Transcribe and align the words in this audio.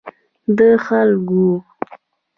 د 0.57 0.59
خلګو 0.85 1.45